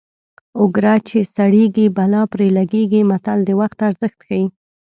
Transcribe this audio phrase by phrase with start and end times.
[0.59, 4.45] اوګره چې سړېږي بلا پرې لګېږي متل د وخت ارزښت ښيي